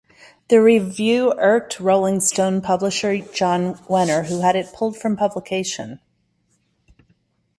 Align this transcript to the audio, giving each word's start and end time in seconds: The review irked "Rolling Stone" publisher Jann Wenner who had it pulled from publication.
The 0.47 0.59
review 0.59 1.31
irked 1.37 1.79
"Rolling 1.79 2.21
Stone" 2.21 2.61
publisher 2.61 3.19
Jann 3.19 3.75
Wenner 3.87 4.25
who 4.25 4.39
had 4.39 4.55
it 4.55 4.73
pulled 4.73 4.97
from 4.97 5.15
publication. 5.15 5.99